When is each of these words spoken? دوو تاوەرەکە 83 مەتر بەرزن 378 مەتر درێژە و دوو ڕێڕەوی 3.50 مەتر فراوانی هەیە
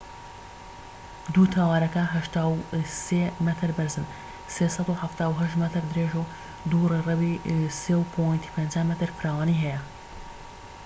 دوو 1.33 1.45
تاوەرەکە 1.55 2.03
83 2.13 3.47
مەتر 3.47 3.69
بەرزن 3.77 4.05
378 4.57 5.61
مەتر 5.63 5.83
درێژە 5.91 6.19
و 6.21 6.29
دوو 6.69 6.89
ڕێڕەوی 6.91 7.35
3.50 8.79 8.89
مەتر 8.89 9.09
فراوانی 9.17 9.61
هەیە 9.63 9.79